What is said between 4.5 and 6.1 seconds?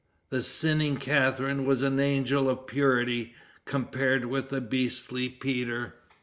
beastly Peter.